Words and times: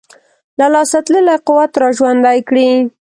له 0.59 0.67
لاسه 0.73 0.99
تللی 1.05 1.35
قوت 1.47 1.71
را 1.81 1.89
ژوندی 1.97 2.39
کړي. 2.49 2.69